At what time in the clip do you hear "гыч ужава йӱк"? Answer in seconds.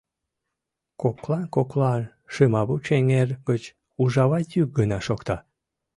3.47-4.69